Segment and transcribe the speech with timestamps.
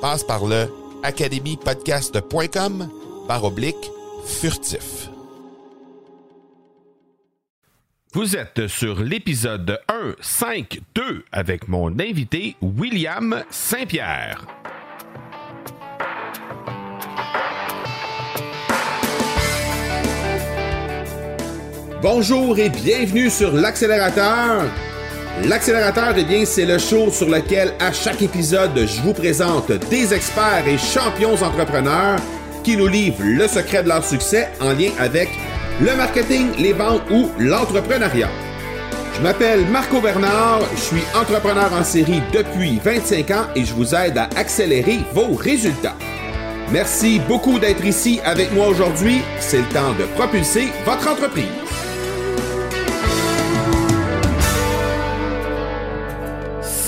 [0.00, 0.66] Passe par le
[1.02, 2.88] academypodcast.com
[3.28, 3.90] par oblique
[4.24, 5.10] furtif.
[8.12, 14.46] Vous êtes sur l'épisode 1.5.2 avec mon invité William Saint-Pierre.
[22.02, 24.64] Bonjour et bienvenue sur l'accélérateur.
[25.44, 30.12] L'accélérateur, eh bien, c'est le show sur lequel à chaque épisode, je vous présente des
[30.12, 32.18] experts et champions entrepreneurs
[32.62, 35.30] qui nous livrent le secret de leur succès en lien avec
[35.80, 38.28] le marketing, les ventes ou l'entrepreneuriat.
[39.16, 43.94] Je m'appelle Marco Bernard, je suis entrepreneur en série depuis 25 ans et je vous
[43.94, 45.96] aide à accélérer vos résultats.
[46.70, 49.22] Merci beaucoup d'être ici avec moi aujourd'hui.
[49.40, 51.59] C'est le temps de propulser votre entreprise.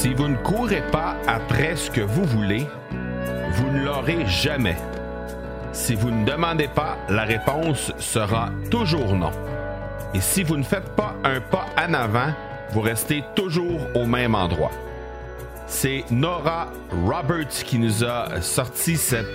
[0.02, 2.66] Si vous ne courez pas après ce que vous voulez,
[3.52, 4.74] vous ne l'aurez jamais.
[5.72, 9.30] Si vous ne demandez pas, la réponse sera toujours non.
[10.12, 12.34] Et si vous ne faites pas un pas en avant,
[12.72, 14.72] vous restez toujours au même endroit.
[15.68, 16.72] C'est Nora
[17.06, 19.30] Roberts qui nous a sorti cette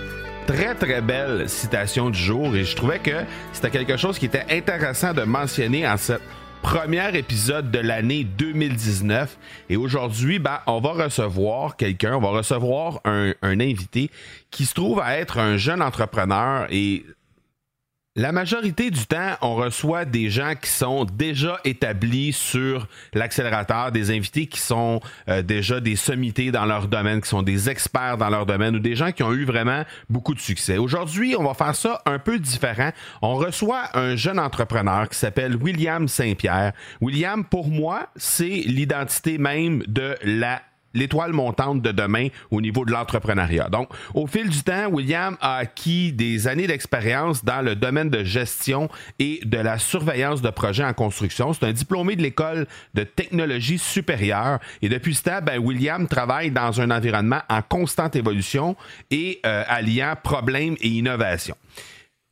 [0.46, 3.24] très très belle citation du jour et je trouvais que
[3.54, 6.20] c'était quelque chose qui était intéressant de mentionner en cette
[6.62, 9.38] premier épisode de l'année 2019.
[9.70, 14.10] Et aujourd'hui, ben, on va recevoir quelqu'un, on va recevoir un, un invité
[14.50, 17.04] qui se trouve à être un jeune entrepreneur et
[18.18, 24.10] la majorité du temps, on reçoit des gens qui sont déjà établis sur l'accélérateur, des
[24.10, 28.28] invités qui sont euh, déjà des sommités dans leur domaine, qui sont des experts dans
[28.28, 30.78] leur domaine ou des gens qui ont eu vraiment beaucoup de succès.
[30.78, 32.90] Aujourd'hui, on va faire ça un peu différent.
[33.22, 36.72] On reçoit un jeune entrepreneur qui s'appelle William Saint-Pierre.
[37.00, 40.60] William, pour moi, c'est l'identité même de la
[40.94, 43.68] l'étoile montante de demain au niveau de l'entrepreneuriat.
[43.68, 48.24] Donc, au fil du temps, William a acquis des années d'expérience dans le domaine de
[48.24, 48.88] gestion
[49.18, 51.52] et de la surveillance de projets en construction.
[51.52, 56.50] C'est un diplômé de l'école de technologie supérieure et depuis ce temps, ben, William travaille
[56.50, 58.76] dans un environnement en constante évolution
[59.10, 61.56] et euh, alliant problèmes et innovation.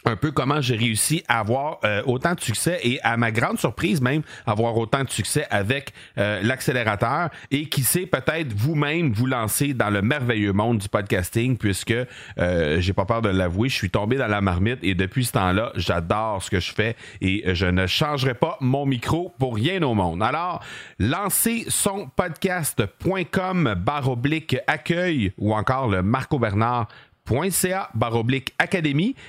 [0.06, 3.60] un peu comment j'ai réussi à avoir euh, autant de succès et à ma grande
[3.60, 9.26] surprise même avoir autant de succès avec euh, l'accélérateur et qui sait peut-être vous-même vous
[9.26, 11.94] lancer dans le merveilleux monde du podcasting puisque
[12.38, 15.34] euh, j'ai pas peur de l'avouer, je suis tombé dans la marmite et depuis ce
[15.34, 19.82] temps-là, j'adore ce que je fais et je ne changerai pas mon micro pour rien
[19.84, 20.22] au monde.
[20.22, 20.62] Alors,
[21.00, 26.88] lancez son podcast.com barre oblique accueil ou encore le Marco Bernard
[27.30, 27.92] .ca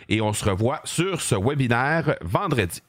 [0.09, 2.83] et on se revoit sur ce webinaire vendredi.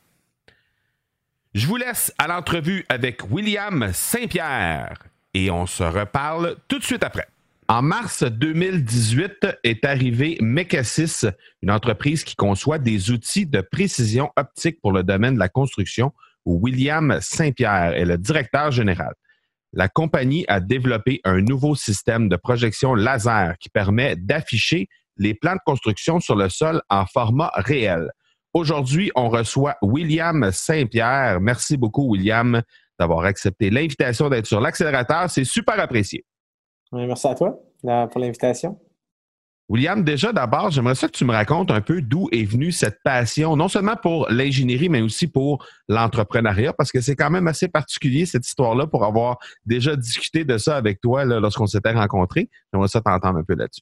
[1.54, 4.98] Je vous laisse à l'entrevue avec William Saint-Pierre
[5.34, 7.28] et on se reparle tout de suite après.
[7.68, 11.26] En mars 2018 est arrivé Mecasys,
[11.64, 16.14] une entreprise qui conçoit des outils de précision optique pour le domaine de la construction,
[16.46, 19.14] où William Saint-Pierre est le directeur général
[19.76, 24.88] la compagnie a développé un nouveau système de projection laser qui permet d'afficher
[25.18, 28.10] les plans de construction sur le sol en format réel.
[28.54, 31.42] Aujourd'hui, on reçoit William Saint-Pierre.
[31.42, 32.62] Merci beaucoup, William,
[32.98, 35.30] d'avoir accepté l'invitation d'être sur l'accélérateur.
[35.30, 36.26] C'est super apprécié.
[36.94, 38.80] Merci à toi euh, pour l'invitation.
[39.68, 43.00] William, déjà d'abord, j'aimerais ça que tu me racontes un peu d'où est venue cette
[43.04, 47.68] passion, non seulement pour l'ingénierie, mais aussi pour l'entrepreneuriat, parce que c'est quand même assez
[47.68, 52.48] particulier cette histoire-là pour avoir déjà discuté de ça avec toi lorsqu'on s'était rencontrés.
[52.72, 53.82] J'aimerais ça t'entendre un peu là-dessus.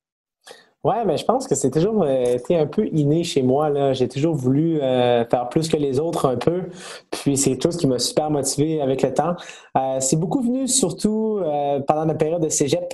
[0.85, 3.93] Oui, mais je pense que c'est toujours euh, été un peu inné chez moi.
[3.93, 6.63] J'ai toujours voulu euh, faire plus que les autres un peu.
[7.09, 9.35] Puis c'est tout ce qui m'a super motivé avec le temps.
[9.77, 11.41] Euh, c'est beaucoup venu surtout
[11.87, 12.93] pendant la période de cégep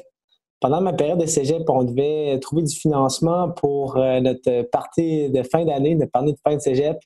[0.60, 5.44] pendant ma période de cégep, on devait trouver du financement pour euh, notre partie de
[5.44, 6.98] fin d'année, notre partie de fin de cégep.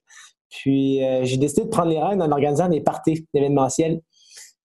[0.50, 4.02] Puis euh, j'ai décidé de prendre les rênes en organisant des parties événementielles.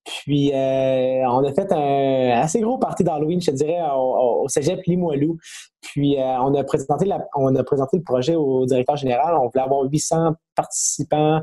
[0.04, 4.82] Puis euh, on a fait un assez gros party d'Halloween, je te dirais, au, cégep
[4.86, 5.36] Limoilou.
[5.82, 9.34] Puis on a présenté on a présenté le projet au directeur général.
[9.34, 11.42] On voulait avoir 800 participants,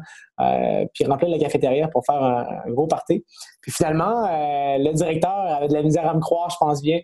[0.94, 3.24] puis remplir la cafétéria pour faire un, un gros party.
[3.62, 4.28] Puis finalement,
[4.80, 7.00] le directeur avait de la misère à me croire, je pense bien.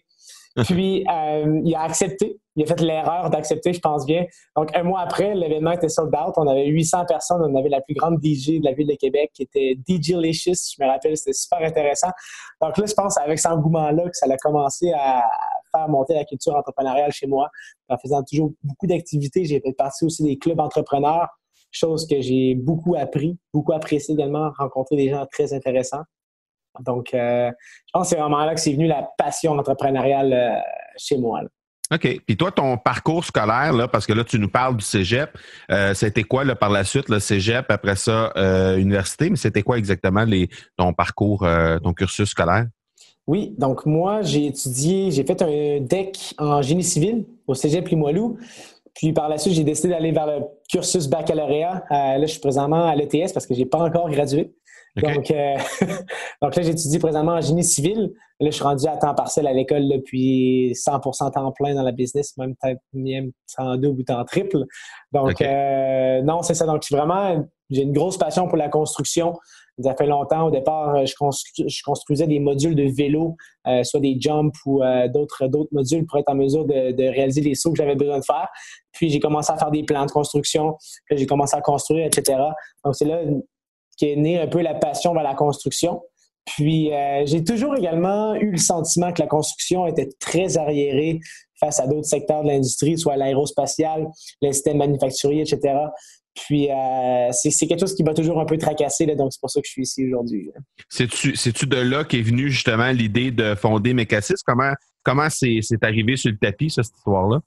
[0.66, 2.38] Puis, euh, il a accepté.
[2.58, 4.26] Il a fait l'erreur d'accepter, je pense bien.
[4.58, 6.34] Donc, un mois après, l'événement était sold out.
[6.36, 7.42] On avait 800 personnes.
[7.42, 10.76] On avait la plus grande DJ de la ville de Québec qui était DJ Licious.
[10.78, 12.10] Je me rappelle, c'était super intéressant.
[12.62, 15.24] Donc là, je pense avec cet engouement-là que ça a commencé à
[15.72, 17.50] faire monter la culture entrepreneuriale chez moi.
[17.88, 21.30] En faisant toujours beaucoup d'activités, j'ai fait partie aussi des clubs entrepreneurs,
[21.72, 26.04] chose que j'ai beaucoup appris, beaucoup apprécié également, rencontrer des gens très intéressants.
[26.80, 27.52] Donc, euh,
[27.86, 30.60] je pense que c'est vraiment là que c'est venu la passion entrepreneuriale euh,
[30.98, 31.42] chez moi.
[31.94, 32.22] OK.
[32.26, 35.38] Puis toi, ton parcours scolaire, là, parce que là, tu nous parles du cégep,
[35.70, 38.32] euh, c'était quoi là, par la suite, le cégep, après ça,
[38.78, 41.46] université, mais c'était quoi exactement les, ton parcours,
[41.84, 42.68] ton cursus scolaire?
[43.28, 48.38] Oui, donc moi, j'ai étudié, j'ai fait un DEC en génie civil au cégep Limoilou.
[48.94, 51.84] Puis par la suite, j'ai décidé d'aller vers le cursus baccalauréat.
[51.90, 54.54] là, je suis présentement à l'ETS parce que je n'ai pas encore gradué.
[54.98, 55.58] Donc, euh,
[56.42, 58.12] donc là, j'étudie présentement en génie civil.
[58.40, 61.92] Là, je suis rendu à temps partiel à l'école depuis 100% temps plein dans la
[61.92, 62.82] business, même peut-être
[63.56, 64.66] temps double ou temps triple.
[65.12, 66.66] Donc, euh, non, c'est ça.
[66.66, 69.38] Donc, vraiment, j'ai une grosse passion pour la construction.
[69.82, 70.48] Ça fait longtemps.
[70.48, 73.36] Au départ, je, construisais des modules de vélo,
[73.68, 74.82] euh, soit des jumps ou
[75.14, 78.20] d'autres, d'autres modules pour être en mesure de, de réaliser les sauts que j'avais besoin
[78.20, 78.48] de faire.
[78.92, 80.76] Puis, j'ai commencé à faire des plans de construction.
[81.06, 82.38] Puis, j'ai commencé à construire, etc.
[82.84, 83.22] Donc, c'est là
[84.02, 86.02] qui est née un peu la passion vers la construction.
[86.48, 91.20] Puis euh, j'ai toujours également eu le sentiment que la construction était très arriérée
[91.60, 94.08] face à d'autres secteurs de l'industrie, soit l'aérospatial,
[94.42, 95.76] les systèmes manufacturiers, etc.
[96.34, 99.62] Puis euh, c'est quelque chose qui m'a toujours un peu tracassé, donc c'est pour ça
[99.62, 100.50] que je suis ici aujourd'hui.
[100.90, 104.42] C'est-tu de là qu'est venue justement l'idée de fonder Mecasys?
[104.44, 107.42] Comment comment c'est arrivé sur le tapis, cette histoire-là?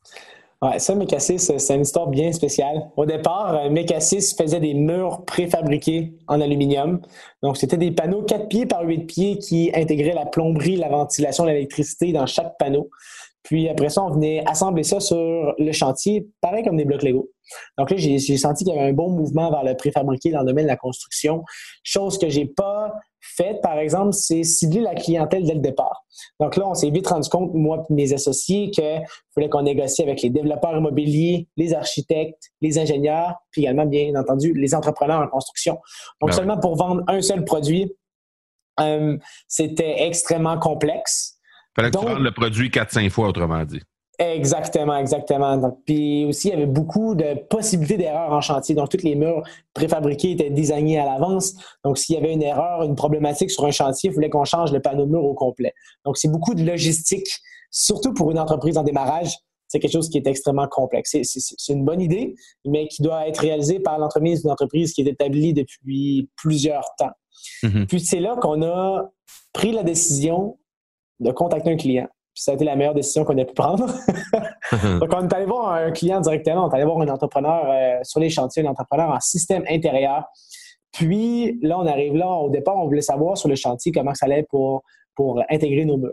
[0.64, 2.90] Ouais, ça, Mecasys, c'est une histoire bien spéciale.
[2.96, 7.02] Au départ, euh, Mecasys faisait des murs préfabriqués en aluminium.
[7.42, 11.44] Donc, c'était des panneaux 4 pieds par 8 pieds qui intégraient la plomberie, la ventilation,
[11.44, 12.88] l'électricité dans chaque panneau.
[13.42, 17.28] Puis après ça, on venait assembler ça sur le chantier, pareil comme des blocs Lego.
[17.76, 20.46] Donc là, j'ai senti qu'il y avait un bon mouvement vers le préfabriqué dans le
[20.46, 21.44] domaine de la construction,
[21.82, 22.90] chose que j'ai pas
[23.36, 26.04] fait, par exemple, c'est cibler la clientèle dès le départ.
[26.40, 29.02] Donc là, on s'est vite rendu compte, moi et mes associés, qu'il
[29.34, 34.52] fallait qu'on négocie avec les développeurs immobiliers, les architectes, les ingénieurs, puis également, bien entendu,
[34.54, 35.74] les entrepreneurs en construction.
[36.20, 37.92] Donc, ben seulement pour vendre un seul produit,
[38.80, 39.16] euh,
[39.48, 41.38] c'était extrêmement complexe.
[41.76, 43.80] Il fallait que tu vendes le produit 4-5 fois, autrement dit.
[44.18, 45.56] Exactement, exactement.
[45.56, 48.74] Donc, puis aussi, il y avait beaucoup de possibilités d'erreurs en chantier.
[48.74, 49.42] Donc, tous les murs
[49.72, 51.54] préfabriqués étaient designés à l'avance.
[51.84, 54.72] Donc, s'il y avait une erreur, une problématique sur un chantier, il fallait qu'on change
[54.72, 55.74] le panneau de mur au complet.
[56.04, 57.26] Donc, c'est beaucoup de logistique,
[57.70, 59.36] surtout pour une entreprise en démarrage.
[59.66, 61.16] C'est quelque chose qui est extrêmement complexe.
[61.22, 65.08] C'est une bonne idée, mais qui doit être réalisée par l'entremise d'une entreprise qui est
[65.08, 67.10] établie depuis plusieurs temps.
[67.64, 67.86] Mm-hmm.
[67.86, 69.10] Puis c'est là qu'on a
[69.52, 70.58] pris la décision
[71.18, 72.08] de contacter un client.
[72.34, 73.86] Puis ça a été la meilleure décision qu'on a pu prendre.
[75.00, 78.00] Donc, on est allé voir un client directement, on est allé voir un entrepreneur euh,
[78.02, 80.24] sur les chantiers, un entrepreneur en système intérieur.
[80.92, 84.26] Puis là, on arrive là, au départ, on voulait savoir sur le chantier comment ça
[84.26, 84.82] allait pour,
[85.14, 86.12] pour intégrer nos murs.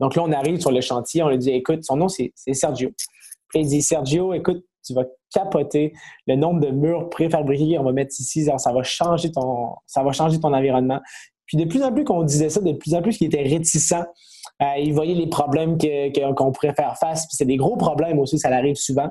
[0.00, 2.90] Donc là, on arrive sur le chantier, on lui dit écoute, son nom, c'est Sergio.
[3.48, 5.92] Puis il dit Sergio, écoute, tu vas capoter
[6.26, 10.12] le nombre de murs préfabriqués qu'on va mettre ici, ça va changer ton, ça va
[10.12, 11.00] changer ton environnement.
[11.52, 13.92] Puis de plus en plus qu'on disait ça, de plus en plus qu'il était réticent,
[13.92, 17.26] euh, il voyait les problèmes qu'on pourrait faire face.
[17.26, 19.10] Puis c'est des gros problèmes aussi, ça arrive souvent.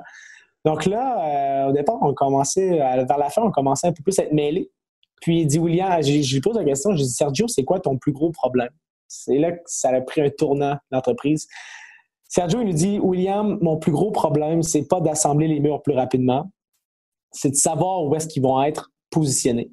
[0.64, 4.18] Donc là, euh, au départ, on commençait, vers la fin, on commençait un peu plus
[4.18, 4.72] à être mêlés.
[5.20, 7.96] Puis il dit, William, je, lui pose la question, je dis, Sergio, c'est quoi ton
[7.96, 8.70] plus gros problème?
[9.06, 11.46] C'est là que ça a pris un tournant, l'entreprise.
[12.26, 15.94] Sergio, il nous dit, William, mon plus gros problème, c'est pas d'assembler les murs plus
[15.94, 16.50] rapidement,
[17.30, 19.70] c'est de savoir où est-ce qu'ils vont être positionnés.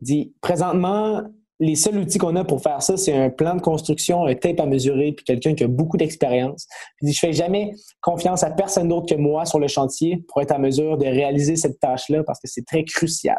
[0.00, 1.22] Il dit, présentement,
[1.62, 4.58] les seuls outils qu'on a pour faire ça, c'est un plan de construction, un tape
[4.58, 6.66] à mesurer, puis quelqu'un qui a beaucoup d'expérience.
[7.00, 10.50] Je ne fais jamais confiance à personne d'autre que moi sur le chantier pour être
[10.50, 13.38] à mesure de réaliser cette tâche-là parce que c'est très crucial.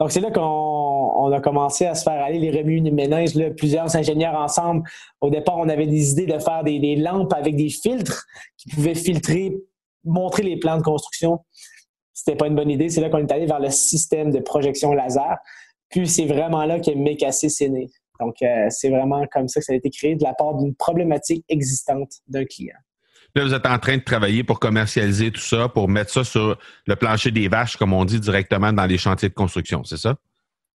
[0.00, 3.50] Donc, c'est là qu'on a commencé à se faire aller les remues les ménages, là,
[3.50, 4.82] plusieurs ingénieurs ensemble.
[5.20, 8.26] Au départ, on avait des idées de faire des, des lampes avec des filtres
[8.58, 9.56] qui pouvaient filtrer,
[10.04, 11.38] montrer les plans de construction.
[12.12, 12.88] C'était pas une bonne idée.
[12.88, 15.36] C'est là qu'on est allé vers le système de projection laser.
[15.96, 17.88] Puis c'est vraiment là que Mekassis est né.
[18.20, 20.74] Donc, euh, c'est vraiment comme ça que ça a été créé de la part d'une
[20.74, 22.76] problématique existante d'un client.
[23.34, 26.58] Là, vous êtes en train de travailler pour commercialiser tout ça, pour mettre ça sur
[26.86, 30.16] le plancher des vaches, comme on dit, directement dans les chantiers de construction, c'est ça?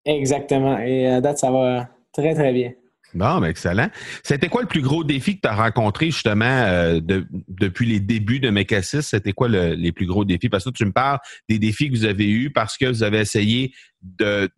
[0.05, 0.77] Exactement.
[0.79, 2.71] Et à date, ça va très, très bien.
[3.13, 3.89] Bon, ben excellent.
[4.23, 6.99] C'était quoi le plus gros défi que tu as rencontré justement euh,
[7.47, 9.03] depuis les débuts de Mekassis?
[9.03, 10.49] C'était quoi les plus gros défis?
[10.49, 13.19] Parce que tu me parles des défis que vous avez eus parce que vous avez
[13.19, 14.49] essayé de,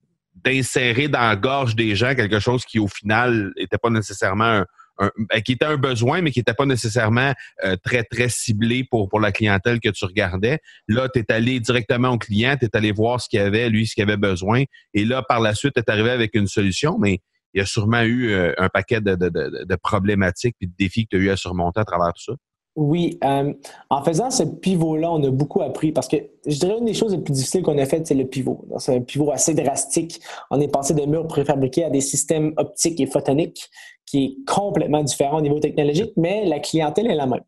[0.44, 4.64] d'insérer dans la gorge des gens quelque chose qui, au final, n'était pas nécessairement
[5.00, 7.34] un, ben, qui était un besoin, mais qui n'était pas nécessairement
[7.64, 10.60] euh, très, très ciblé pour, pour la clientèle que tu regardais.
[10.88, 13.88] Là, tu es allé directement au client, tu es allé voir ce qu'il avait, lui,
[13.88, 14.64] ce qu'il avait besoin.
[14.94, 17.20] Et là, par la suite, tu es arrivé avec une solution, mais
[17.54, 20.74] il y a sûrement eu euh, un paquet de, de, de, de problématiques et de
[20.78, 22.34] défis que tu as eu à surmonter à travers tout ça.
[22.76, 23.54] Oui, euh,
[23.92, 27.12] en faisant ce pivot-là, on a beaucoup appris parce que je dirais une des choses
[27.12, 28.66] les plus difficiles qu'on a faites, c'est le pivot.
[28.80, 30.20] C'est un pivot assez drastique.
[30.50, 33.70] On est passé des murs préfabriqués à des systèmes optiques et photoniques
[34.08, 37.44] qui est complètement différent au niveau technologique, mais la clientèle est la même.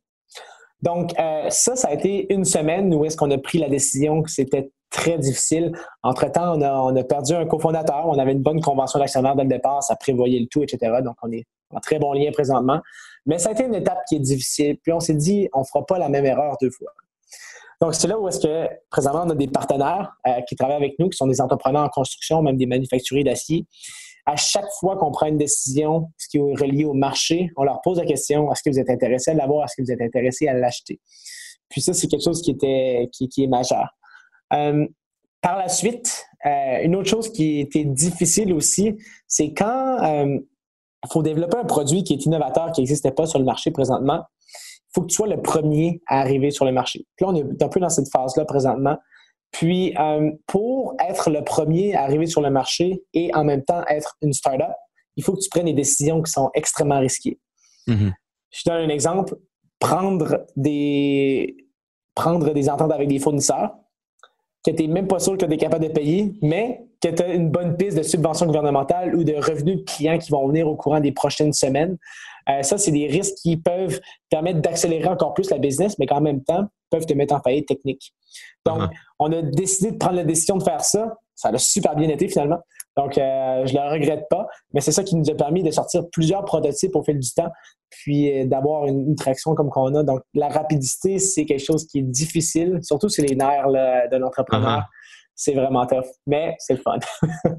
[0.84, 4.22] Donc, euh, ça, ça a été une semaine où est-ce qu'on a pris la décision
[4.22, 5.72] que c'était très difficile.
[6.04, 8.06] Entre-temps, on a, on a perdu un cofondateur.
[8.08, 9.82] On avait une bonne convention d'actionnaire dès le départ.
[9.82, 11.00] Ça prévoyait le tout, etc.
[11.04, 12.80] Donc, on est en très bon lien présentement.
[13.26, 14.78] Mais ça a été une étape qui est difficile.
[14.82, 16.92] Puis on s'est dit, on ne fera pas la même erreur deux fois.
[17.82, 20.98] Donc, c'est là où est-ce que, présentement, on a des partenaires euh, qui travaillent avec
[20.98, 23.66] nous, qui sont des entrepreneurs en construction, même des manufacturiers d'acier.
[24.26, 27.82] À chaque fois qu'on prend une décision ce qui est relié au marché, on leur
[27.82, 30.48] pose la question est-ce que vous êtes intéressé à l'avoir Est-ce que vous êtes intéressé
[30.48, 31.00] à l'acheter?
[31.70, 33.90] Puis ça, c'est quelque chose qui, était, qui, est majeur.
[34.54, 34.88] Euh,
[35.42, 38.96] par la suite, euh, une autre chose qui était difficile aussi,
[39.28, 40.00] c'est quand
[41.06, 44.24] il faut développer un produit qui est innovateur, qui n'existait pas sur le marché présentement.
[44.42, 47.06] Il faut que tu sois le premier à arriver sur le marché.
[47.16, 48.98] Puis là, on est un peu dans cette phase-là présentement.
[49.52, 53.84] Puis, euh, pour être le premier à arriver sur le marché et en même temps
[53.88, 54.74] être une startup,
[55.16, 57.40] il faut que tu prennes des décisions qui sont extrêmement risquées.
[57.88, 58.12] Mm-hmm.
[58.52, 59.36] Je te donne un exemple.
[59.80, 61.56] Prendre des,
[62.16, 63.76] prendre des ententes avec des fournisseurs
[64.66, 67.24] que tu n'es même pas sûr que tu es capable de payer, mais que tu
[67.24, 70.68] as une bonne piste de subvention gouvernementale ou de revenus de clients qui vont venir
[70.68, 71.98] au courant des prochaines semaines.
[72.50, 76.22] Euh, ça, c'est des risques qui peuvent permettre d'accélérer encore plus la business, mais qu'en
[76.22, 78.14] même temps, peuvent te mettre en faillite technique.
[78.66, 78.90] Donc, uh-huh.
[79.20, 81.18] on a décidé de prendre la décision de faire ça.
[81.36, 82.60] Ça a super bien été finalement.
[82.96, 85.72] Donc, euh, je ne le regrette pas, mais c'est ça qui nous a permis de
[85.72, 87.50] sortir plusieurs prototypes au fil du temps,
[87.90, 90.04] puis euh, d'avoir une, traction comme qu'on a.
[90.04, 94.80] Donc, la rapidité, c'est quelque chose qui est difficile, surtout sur les nerfs de l'entrepreneur.
[94.80, 94.86] Uh-huh.
[95.36, 96.98] C'est vraiment tough, mais c'est le fun.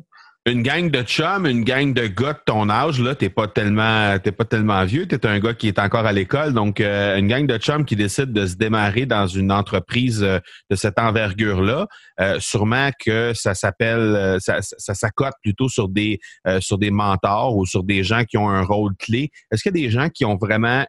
[0.47, 4.16] une gang de chums, une gang de gars de ton âge, là, t'es pas tellement,
[4.21, 7.26] t'es pas tellement vieux, t'es un gars qui est encore à l'école, donc euh, une
[7.26, 10.38] gang de chums qui décide de se démarrer dans une entreprise euh,
[10.71, 11.88] de cette envergure-là,
[12.21, 16.21] euh, sûrement que ça s'appelle, ça, ça, s'accote plutôt sur des,
[16.61, 19.30] sur des mentors ou sur des gens qui ont un rôle clé.
[19.50, 20.85] Est-ce qu'il y a des gens qui ont vraiment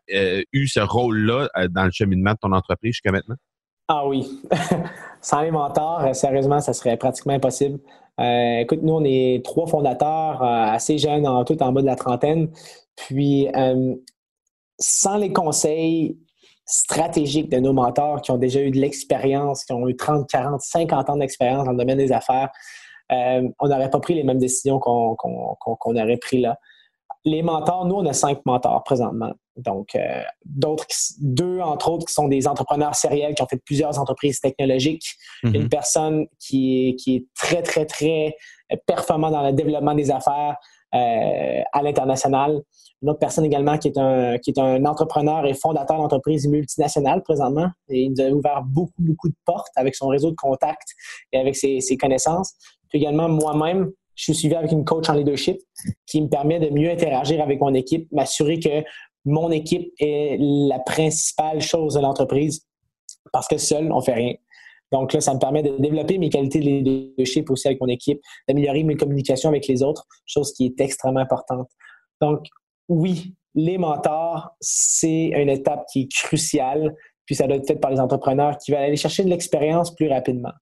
[0.54, 3.36] eu ce rôle-là dans le cheminement de ton entreprise jusqu'à maintenant?
[3.88, 4.42] Ah oui.
[5.22, 7.80] Sans les mentors, sérieusement, ça serait pratiquement impossible.
[8.20, 11.86] Euh, écoute, nous, on est trois fondateurs, euh, assez jeunes, en tout en bas de
[11.86, 12.50] la trentaine.
[12.96, 13.96] Puis, euh,
[14.80, 16.18] sans les conseils
[16.66, 20.62] stratégiques de nos mentors qui ont déjà eu de l'expérience, qui ont eu 30, 40,
[20.62, 22.50] 50 ans d'expérience dans le domaine des affaires,
[23.10, 25.16] on n'aurait pas pris les mêmes décisions qu'on
[25.96, 26.60] aurait pris là.
[27.28, 29.34] Les mentors, nous, on a cinq mentors présentement.
[29.58, 30.86] Donc, euh, d'autres,
[31.20, 35.10] deux entre autres, qui sont des entrepreneurs sériels qui ont fait plusieurs entreprises technologiques.
[35.44, 35.56] Mhm.
[35.56, 38.38] Une personne qui est, qui est très, très, très
[38.86, 40.56] performant dans le développement des affaires
[40.96, 42.62] euh, à l'international.
[43.02, 47.24] Une autre personne également qui est un, qui est un entrepreneur et fondateur d'entreprises multinationales
[47.24, 47.70] présentement.
[47.90, 50.94] Et il nous a ouvert beaucoup, beaucoup de portes avec son réseau de contacts
[51.34, 52.54] et avec ses, ses connaissances.
[52.88, 55.62] Puis également moi-même, je suis suivi avec une coach en leadership
[56.08, 58.84] qui me permet de mieux interagir avec mon équipe, m'assurer que
[59.26, 62.66] mon équipe est la principale chose de l'entreprise
[63.32, 64.34] parce que seul, on fait rien.
[64.92, 68.20] Donc là, ça me permet de développer mes qualités de leadership aussi avec mon équipe,
[68.48, 71.70] d'améliorer mes communications avec les autres, chose qui est extrêmement importante.
[72.22, 72.48] Donc
[72.88, 76.96] oui, les mentors, c'est une étape qui est cruciale,
[77.26, 80.08] puis ça doit être fait par les entrepreneurs qui veulent aller chercher de l'expérience plus
[80.08, 80.54] rapidement,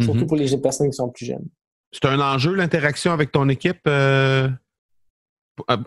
[0.00, 0.26] surtout mhm.
[0.26, 1.46] pour les personnes qui sont plus jeunes.
[1.94, 3.80] C'est un enjeu, l'interaction avec ton équipe?
[3.86, 4.48] Euh,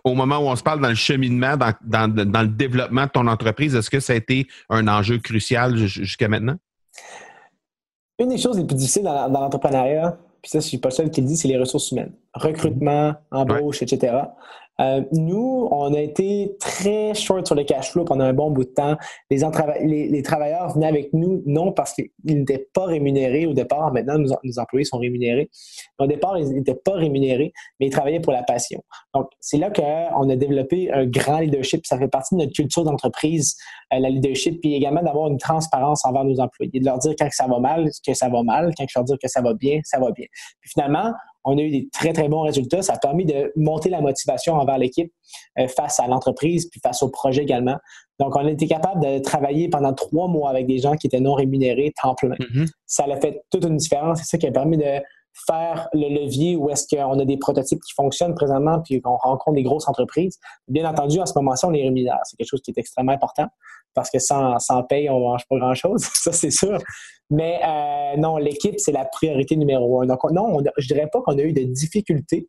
[0.06, 3.76] au moment où on se parle dans le cheminement, dans, le développement de ton entreprise,
[3.76, 6.56] est-ce que ça a été un enjeu crucial jusqu'à maintenant?
[8.20, 11.20] Une des choses les plus difficiles dans, l'entrepreneuriat, puis ça, je suis pas seul qui
[11.20, 12.14] le dit, c'est les ressources humaines.
[12.34, 14.14] Recrutement, embauche, etc.
[14.80, 18.64] Euh, nous, on a été très short sur le cash flow pendant un bon bout
[18.64, 18.96] de temps.
[19.30, 23.92] Les, travailleurs venaient avec nous, non parce qu'ils n'étaient pas rémunérés au départ.
[23.92, 25.50] Maintenant, nos, employés sont rémunérés.
[26.00, 28.84] Au départ, ils n'étaient pas rémunérés, mais ils travaillaient pour la passion.
[29.14, 31.86] Donc, c'est là qu'on a développé un grand leadership.
[31.86, 33.56] Ça fait partie de notre culture d'entreprise,
[33.94, 37.28] euh, la leadership, puis également d'avoir une transparence envers nos employés, de leur dire quand
[37.32, 39.80] ça va mal, que ça va mal, quand je leur dire que ça va bien,
[39.84, 40.26] ça va bien.
[40.62, 41.14] Puis finalement,
[41.48, 42.82] on a eu des très, très bons résultats.
[42.82, 45.12] Ça a permis de monter la motivation envers l'équipe
[45.58, 47.78] euh, face à l'entreprise, puis face au projet également.
[48.20, 51.22] Donc, on a été capable de travailler pendant trois mois avec des gens qui étaient
[51.22, 52.36] non rémunérés, temps plein.
[52.36, 52.68] Mm-hmm.
[52.86, 54.20] Ça a fait toute une différence.
[54.20, 55.02] C'est ça qui a permis de
[55.46, 59.56] faire le levier où est-ce qu'on a des prototypes qui fonctionnent présentement puis qu'on rencontre
[59.56, 60.40] des grosses entreprises.
[60.68, 62.18] Bien entendu, à ce moment-ci, on est rémunéré.
[62.24, 63.48] C'est quelque chose qui est extrêmement important
[63.94, 66.78] parce que sans, sans paye, on ne mange pas grand-chose, ça c'est sûr.
[67.30, 70.06] Mais euh, non, l'équipe, c'est la priorité numéro un.
[70.06, 72.48] Donc, non, je dirais pas qu'on a eu de difficultés,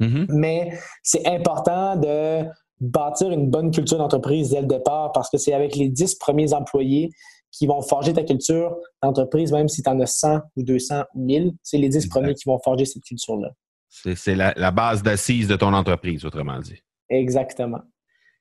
[0.00, 0.26] mm-hmm.
[0.28, 2.44] mais c'est important de
[2.80, 6.54] bâtir une bonne culture d'entreprise dès le départ parce que c'est avec les dix premiers
[6.54, 7.10] employés
[7.52, 11.24] qui vont forger ta culture d'entreprise, même si tu en as 100 ou 200 ou
[11.24, 13.50] 1000, c'est les dix premiers qui vont forger cette culture-là.
[13.88, 16.80] C'est la, la base d'assise de ton entreprise, autrement dit.
[17.08, 17.80] Exactement.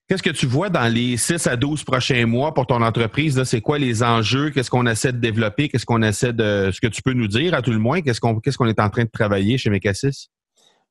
[0.10, 3.44] Qu'est-ce que tu vois dans les 6 à 12 prochains mois pour ton entreprise?
[3.44, 4.50] C'est quoi les enjeux?
[4.50, 5.70] Qu'est-ce qu'on essaie de développer?
[5.70, 6.72] Qu'est-ce qu'on essaie de.
[6.74, 8.02] Ce que tu peux nous dire à tout le moins?
[8.02, 10.30] Qu'est-ce qu'on est en train de travailler chez Mecassis?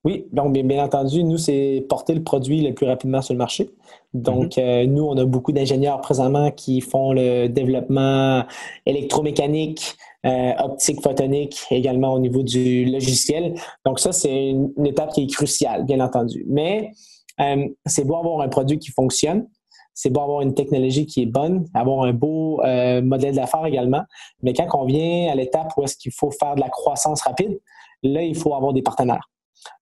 [0.05, 3.71] Oui, donc bien, entendu, nous, c'est porter le produit le plus rapidement sur le marché.
[4.15, 4.65] Donc, mhm.
[4.65, 8.45] euh, nous, on a beaucoup d'ingénieurs présentement qui font le développement
[8.87, 13.55] électromécanique, euh, optique photonique, également au niveau du logiciel.
[13.85, 16.45] Donc, ça, c'est une, une étape qui est cruciale, bien entendu.
[16.49, 16.93] Mais
[17.41, 19.49] euh, c'est beau avoir un produit qui fonctionne,
[19.95, 24.03] c'est beau avoir une technologie qui est bonne, avoir un beau euh, modèle d'affaires également.
[24.43, 27.59] Mais quand on vient à l'étape où est-ce qu'il faut faire de la croissance rapide,
[28.03, 29.29] là, il faut avoir des partenaires.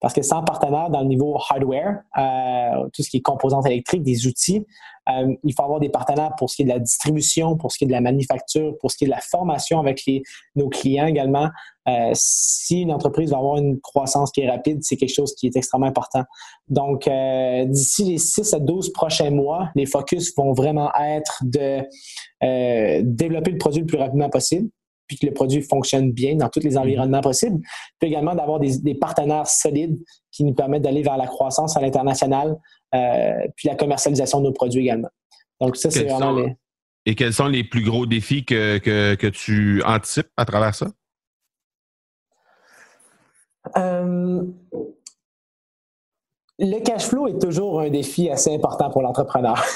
[0.01, 4.03] Parce que sans partenaire dans le niveau hardware, euh, tout ce qui est composantes électriques,
[4.03, 4.65] des outils,
[5.09, 7.79] euh, il faut avoir des partenaires pour ce qui est de la distribution, pour ce
[7.79, 10.03] qui est de la manufacture, pour ce qui est de la formation avec
[10.55, 11.49] nos clients également.
[11.89, 15.47] Euh, si une entreprise va avoir une croissance qui est rapide, c'est quelque chose qui
[15.47, 16.25] est extrêmement important.
[16.69, 17.09] Donc,
[17.67, 21.83] d'ici les 6 à 12 prochains mois, les focus vont vraiment être de
[23.03, 24.69] développer le produit le plus rapidement possible,
[25.07, 26.79] puis que le produit fonctionne bien dans tous les mhm.
[26.79, 27.61] environnements possibles.
[27.99, 29.99] Puis également d'avoir des, partenaires solides
[30.33, 32.57] qui nous permettent d'aller vers la croissance à l'international,
[32.95, 35.11] euh, puis la commercialisation de nos produits également.
[35.61, 36.55] Donc ça, c'est vraiment les...
[37.09, 40.88] Et quels sont les plus gros défis que, que, tu anticipes à travers ça?
[43.77, 44.42] Euh,
[46.59, 49.62] le cash flow est toujours un défi assez important pour l'entrepreneur.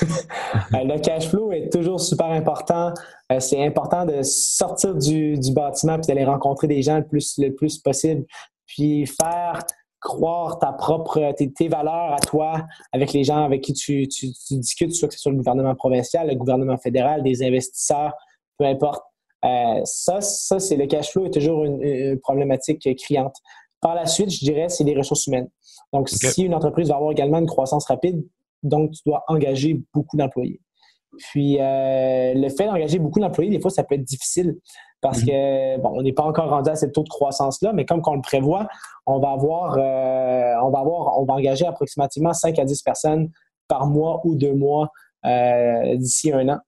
[0.74, 2.92] Euh, le cash flow est toujours super important.
[3.30, 7.54] Euh, c'est important de sortir du, bâtiment puis d'aller rencontrer des gens le plus, le
[7.54, 8.24] plus possible,
[8.66, 9.62] puis faire
[10.00, 14.08] croire ta propre, tes, valeurs à toi avec les gens avec qui tu,
[14.50, 18.12] discutes, soit que ce soit le gouvernement provincial, le gouvernement fédéral, des investisseurs,
[18.58, 19.02] peu importe.
[19.44, 23.36] Euh, ça, ça c'est le cash flow est toujours une, problématique criante.
[23.80, 25.48] Par la suite, je dirais, c'est les ressources humaines.
[25.92, 28.24] Donc, si une entreprise va avoir également une croissance rapide,
[28.62, 30.60] donc tu dois engager beaucoup d'employés.
[31.18, 34.56] Puis, euh, le fait d'engager beaucoup d'employés, des fois, ça peut être difficile
[35.00, 35.26] parce mhm.
[35.26, 38.14] que, bon, on n'est pas encore rendu à ce taux de croissance-là, mais comme on
[38.14, 38.68] le prévoit,
[39.06, 43.30] on va avoir, euh, on va avoir, on va engager approximativement 5 à 10 personnes
[43.66, 44.90] par mois ou deux mois
[45.24, 46.58] euh, d'ici un an.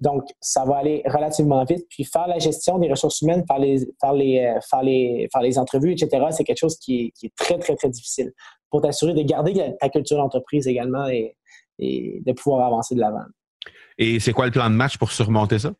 [0.00, 1.86] Donc, ça va aller relativement vite.
[1.90, 5.58] Puis faire la gestion des ressources humaines, faire les, faire les, faire les, faire les
[5.58, 8.32] entrevues, etc., c'est quelque chose qui est, très, très, très difficile
[8.70, 11.36] pour t'assurer de garder ta culture d'entreprise également et,
[11.78, 13.24] et de pouvoir avancer de l'avant.
[13.96, 15.72] Et c'est quoi le plan de match pour surmonter ça?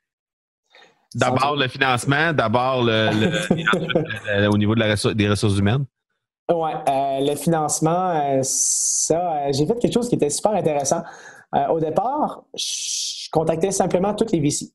[1.15, 5.87] D'abord le financement, d'abord le, au niveau des ressources humaines?
[6.51, 11.03] Oui, euh, le financement, euh, ça, euh, j'ai fait quelque chose qui était super intéressant.
[11.71, 14.73] Au départ, je contactais simplement toutes les VC.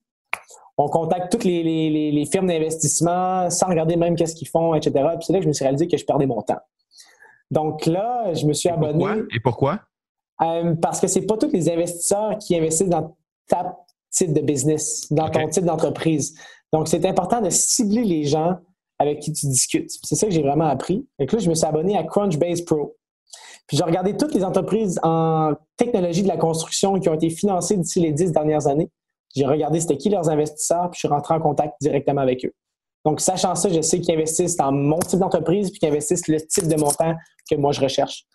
[0.77, 4.91] On contacte toutes les, firmes d'investissement sans regarder même qu'est-ce qu'ils font, etc.
[5.13, 6.59] Puis c'est là que je me suis réalisé que je perdais mon temps.
[7.51, 9.05] Donc là, je me suis abonné.
[9.35, 9.81] Et pourquoi?
[10.81, 13.15] parce que ce n'est pas tous les investisseurs qui investissent dans
[13.47, 13.77] ta
[14.11, 16.35] type de business, dans ton type d'entreprise.
[16.73, 18.57] Donc, c'est important de cibler les gens
[18.99, 19.89] avec qui tu discutes.
[20.03, 21.07] C'est ça que j'ai vraiment appris.
[21.19, 22.95] Et là, je me suis abonné à Crunchbase Pro.
[23.67, 27.77] Puis j'ai regardé toutes les entreprises en technologie de la construction qui ont été financées
[27.77, 28.89] d'ici les dix dernières années.
[29.35, 32.53] J'ai regardé c'était qui leurs investisseurs, puis je suis rentré en contact directement avec eux.
[33.05, 36.39] Donc, sachant ça, je sais qu'ils investissent dans mon type d'entreprise, puis qu'ils investissent le
[36.39, 37.13] type de montant
[37.49, 38.25] que moi je recherche.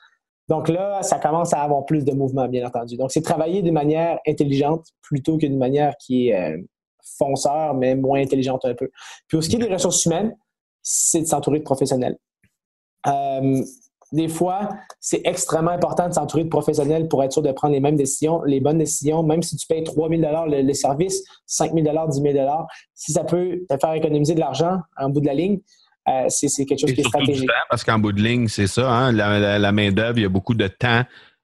[0.49, 2.97] Donc là, ça commence à avoir plus de mouvement, bien entendu.
[2.97, 6.59] Donc, c'est travailler de manière intelligente plutôt que d'une manière qui est euh,
[7.19, 8.91] fonceur, mais moins intelligente un peu.
[9.29, 10.35] Puis, au ce qui est des ressources humaines,
[10.83, 12.17] c'est de s'entourer de professionnels.
[13.07, 13.63] Euh,
[14.13, 17.81] des fois, c'est extrêmement important de s'entourer de professionnels pour être sûr de prendre les
[17.81, 21.73] mêmes décisions, les bonnes décisions, même si tu payes 3 000 le, le service, 5
[21.75, 25.35] 000 10 000 Si ça peut te faire économiser de l'argent en bout de la
[25.35, 25.59] ligne,
[26.09, 27.51] euh, c'est quelque chose qui est stratégique.
[27.69, 30.67] parce qu'en bout de ligne, c'est ça, hein, la, main-d'œuvre, il y a beaucoup de
[30.67, 31.03] temps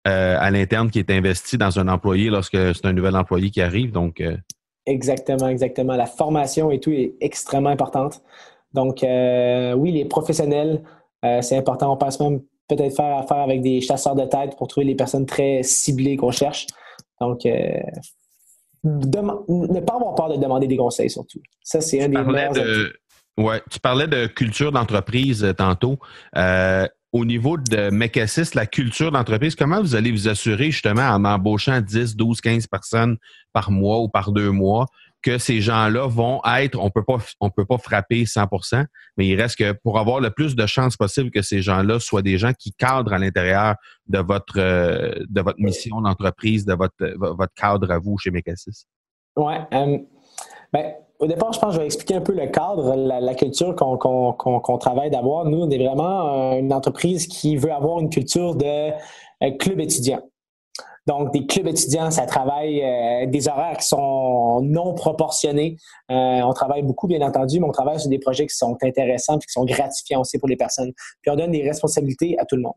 [0.06, 3.62] euh, à l'interne qui est investi dans un employé lorsque c'est un nouvel employé qui
[3.62, 3.92] arrive.
[3.92, 4.36] Donc, euh.
[4.86, 5.96] Exactement, exactement.
[5.96, 8.22] La formation et tout est extrêmement importante.
[8.72, 10.82] Donc, oui, les professionnels,
[11.22, 11.92] c'est important.
[11.92, 15.26] On passe même peut-être faire affaire avec des chasseurs de tête pour trouver les personnes
[15.26, 16.66] très ciblées qu'on cherche.
[17.20, 17.44] Donc,
[18.84, 21.40] ne pas avoir peur de demander des conseils surtout.
[21.62, 22.52] Ça, c'est un des meilleurs.
[23.70, 25.98] Tu parlais de culture d'entreprise euh, tantôt.
[26.36, 31.24] Euh, au niveau de Mecassis, la culture d'entreprise, comment vous allez vous assurer justement en
[31.24, 33.16] embauchant 10, 12, 15 personnes
[33.52, 34.86] par mois ou par deux mois
[35.22, 38.84] que ces gens-là vont être, on peut pas, on peut pas frapper 100%
[39.16, 42.22] mais il reste que pour avoir le plus de chances possible que ces gens-là soient
[42.22, 43.74] des gens qui cadrent à l'intérieur
[44.06, 48.86] de votre, euh, de votre mission d'entreprise, de votre, votre cadre à vous chez Mecassis.
[49.36, 49.54] Oui.
[50.72, 53.76] ben, au départ, je pense que je vais expliquer un peu le cadre, la, culture
[53.76, 55.44] qu'on travaille d'avoir.
[55.44, 58.90] Nous, on est vraiment une entreprise qui veut avoir une culture de
[59.42, 60.22] euh, club étudiant.
[61.06, 65.76] Donc, des clubs étudiants, ça travaille euh, des horaires qui sont non proportionnés.
[66.10, 69.36] Euh, on travaille beaucoup, bien entendu, mais on travaille sur des projets qui sont intéressants
[69.36, 70.92] et qui sont gratifiants aussi pour les personnes.
[71.22, 72.74] Puis on donne des responsabilités à tout le monde.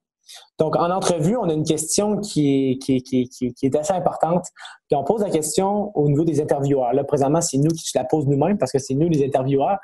[0.57, 4.45] Donc, en entrevue, on a une question qui est, assez importante.
[4.87, 6.93] Puis on pose la question au niveau des intervieweurs.
[6.93, 9.77] Là, présentement, c'est nous qui la posons nous-mêmes parce que c'est nous les intervieweurs.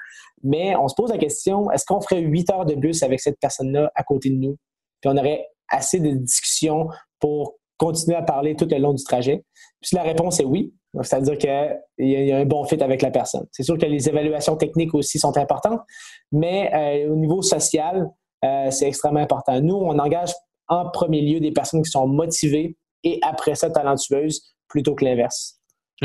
[0.43, 3.37] Mais on se pose la question, est-ce qu'on ferait huit heures de bus avec cette
[3.39, 4.55] personne-là à côté de nous?
[5.01, 6.87] Puis on aurait assez de discussions
[7.19, 9.43] pour continuer à parler tout le long du trajet.
[9.81, 10.71] Puis la réponse est oui.
[11.01, 13.45] C'est-à-dire qu'il y, a un bon fit avec la personne.
[13.51, 15.81] C'est sûr que les évaluations techniques aussi sont importantes,
[16.31, 18.09] mais euh, au niveau social,
[18.43, 19.61] euh, c'est extrêmement important.
[19.61, 20.33] Nous, on engage
[20.67, 25.59] en premier lieu des personnes qui sont motivées et après ça talentueuses plutôt que l'inverse.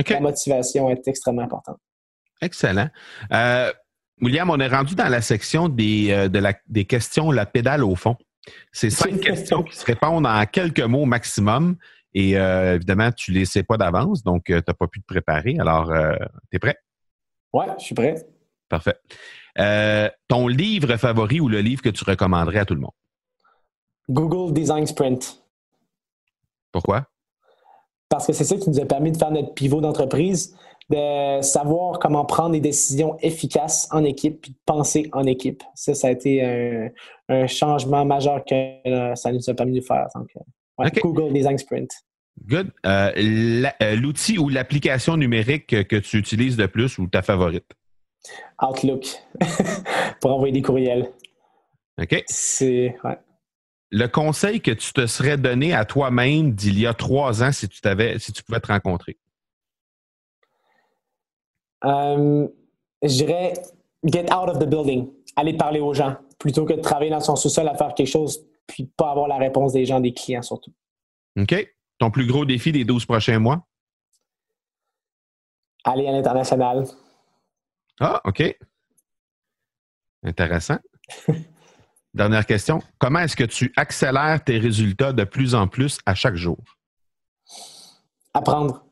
[0.09, 1.79] La motivation est extrêmement importante.
[2.43, 2.89] Excellent.
[3.33, 3.73] Euh,
[4.21, 6.29] William, on est rendu dans la section des,
[6.69, 8.17] des questions, la pédale au fond.
[8.73, 11.77] C'est cinq questions qui se répondent en quelques mots maximum.
[12.15, 15.57] Et évidemment, tu ne les sais pas d'avance, donc tu n'as pas pu te préparer.
[15.59, 15.93] Alors,
[16.51, 16.77] tu es prêt?
[17.53, 18.15] Oui, je suis prêt.
[18.69, 18.97] Parfait.
[19.59, 22.93] Euh, ton livre favori ou le livre que tu recommanderais à tout le monde?
[24.09, 25.43] Google Design Sprint.
[26.73, 27.07] Pourquoi?
[28.09, 30.57] Parce que c'est ça qui nous a permis de faire notre pivot d'entreprise,
[30.91, 35.63] de savoir comment prendre des décisions efficaces en équipe puis de penser en équipe.
[35.75, 36.43] Ça, ça a été
[37.29, 38.55] un, changement majeur que
[38.87, 40.09] euh, ça nous a permis de faire.
[40.81, 41.91] Euh, Google Design Sprint.
[42.47, 42.71] Good.
[43.97, 47.71] L'outil ou l'application numérique que tu utilises le plus ou ta favorite?
[48.63, 49.07] Outlook
[50.21, 51.11] pour envoyer des courriels.
[52.01, 52.25] OK.
[52.27, 52.97] C'est.
[53.05, 53.19] Ouais.
[53.91, 57.69] le conseil que tu te serais donné à toi-même d'il y a trois ans si
[57.69, 59.17] tu t'avais, si tu pouvais te rencontrer?
[61.85, 62.49] Euh,
[63.03, 63.55] je dirais
[64.05, 67.37] get out of the building, aller parler aux gens, plutôt que de travailler dans son
[67.37, 70.73] sous-sol à faire quelque chose, puis pas avoir la réponse des gens, des clients surtout.
[71.39, 71.55] OK.
[71.99, 73.67] Ton plus gros défi des 12 prochains mois?
[75.85, 76.87] Aller à l'international.
[78.01, 78.57] Ah, OK.
[80.23, 80.79] Intéressant.
[82.15, 82.81] Dernière question.
[82.99, 86.59] Comment est-ce que tu accélères tes résultats de plus en plus à chaque jour?
[88.33, 88.84] Apprendre.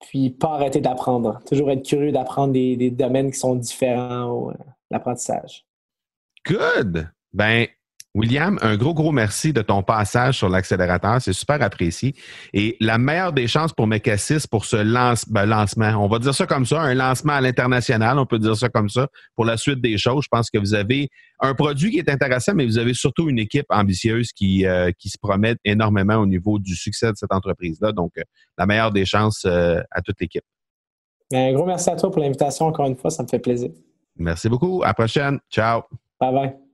[0.00, 1.40] Puis pas arrêter d'apprendre.
[1.46, 4.54] Toujours être curieux d'apprendre des, domaines qui sont différents au euh,
[4.90, 5.64] l'apprentissage.
[6.46, 7.08] Good.
[7.32, 7.66] Ben,
[8.14, 11.22] William, un gros, gros merci de ton passage sur l'accélérateur.
[11.22, 12.14] C'est super apprécié.
[12.52, 14.78] Et la meilleure des chances pour Mecassis pour ce
[15.30, 18.56] ben, lancement, on va dire ça comme ça, un lancement à l'international, on peut dire
[18.56, 20.24] ça comme ça, pour la suite des choses.
[20.24, 23.38] Je pense que vous avez un produit qui est intéressant, mais vous avez surtout une
[23.38, 27.92] équipe ambitieuse qui, euh, qui se promet énormément au niveau du succès de cette entreprise-là.
[27.92, 28.22] Donc, euh,
[28.58, 30.44] la meilleure des chances euh, à toute l'équipe.
[31.30, 33.10] Ben, un gros merci à toi pour l'invitation encore une fois.
[33.10, 33.70] Ça me fait plaisir.
[34.16, 34.82] Merci beaucoup.
[34.82, 35.38] À la prochaine.
[35.48, 35.82] Ciao.
[36.20, 36.69] Bye bye.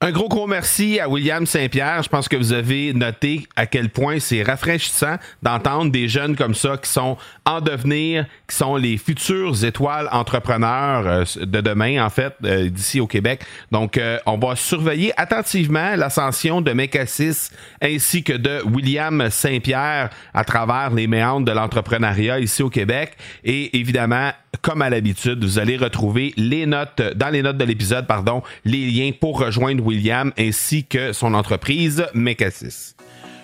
[0.00, 2.04] Un gros, gros merci à William Saint-Pierre.
[2.04, 6.54] Je pense que vous avez noté à quel point c'est rafraîchissant d'entendre des jeunes comme
[6.54, 12.10] ça qui sont en devenir, qui sont les futures étoiles entrepreneurs euh, de demain, en
[12.10, 13.40] fait, euh, d'ici au Québec.
[13.72, 17.50] Donc, euh, on va surveiller attentivement l'ascension de Mecassis
[17.82, 23.16] ainsi que de William Saint-Pierre à travers les méandres de l'entrepreneuriat ici au Québec.
[23.42, 24.30] Et évidemment,
[24.62, 28.86] comme à l'habitude, vous allez retrouver les notes, dans les notes de l'épisode, pardon, les
[28.90, 32.94] liens pour rejoindre William ainsi que son entreprise Mecasys.